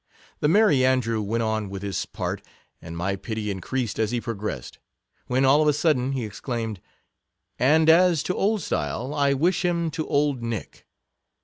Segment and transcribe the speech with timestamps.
[0.39, 2.41] The Merry Andrew went on with his part,
[2.81, 4.79] and my pity increased as he progressed;
[5.27, 6.81] when, all of a sudden, he exclaimed,"
[7.59, 10.87] And as to Oldstyle, I wish him to old Nick."